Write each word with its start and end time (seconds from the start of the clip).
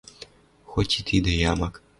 Хоть 0.71 0.95
и 0.99 1.01
тидӹ 1.07 1.33
ямак 1.51 1.73